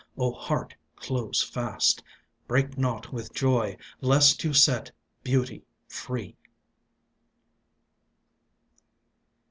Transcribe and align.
O 0.17 0.31
heart, 0.33 0.73
close 0.95 1.43
fast! 1.43 2.01
Break 2.47 2.75
not 2.75 3.13
with 3.13 3.31
joy, 3.35 3.77
lest 4.01 4.43
you 4.43 4.51
set 4.51 4.91
Beauty 5.23 5.63
free! 5.87 6.35